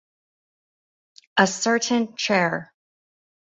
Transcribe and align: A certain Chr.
A 1.37 1.45
certain 1.45 2.15
Chr. 2.15 2.73